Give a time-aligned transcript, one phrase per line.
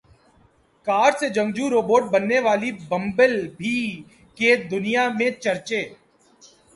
[0.87, 3.75] کار سے جنگجو روبوٹ بننے والی بمبل بی
[4.37, 5.81] کے دنیا میں چرچے